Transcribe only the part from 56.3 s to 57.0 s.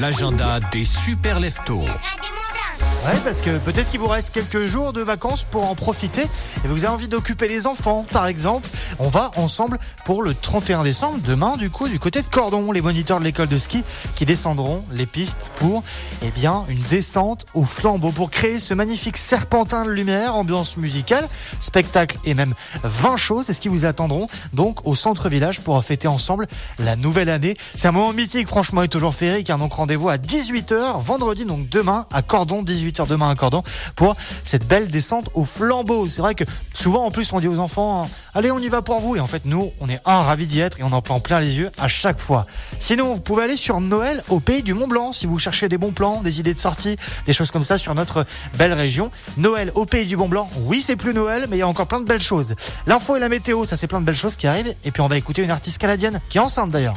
est enceinte d'ailleurs.